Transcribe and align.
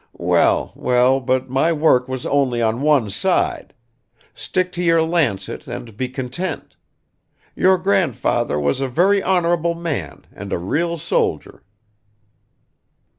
Well, 0.17 0.71
well, 0.75 1.19
but 1.19 1.47
my 1.47 1.71
work 1.71 2.07
was 2.07 2.25
only 2.25 2.59
on 2.59 2.81
one 2.81 3.11
side; 3.11 3.71
stick 4.33 4.71
to 4.71 4.83
your 4.83 5.03
lancet 5.03 5.67
and 5.67 5.95
be 5.95 6.09
content! 6.09 6.75
Your 7.55 7.77
grandfather 7.77 8.59
was 8.59 8.81
a 8.81 8.87
very 8.87 9.21
honorable 9.21 9.75
man 9.75 10.25
and 10.33 10.51
a 10.51 10.57
real 10.57 10.97
soldier." 10.97 11.61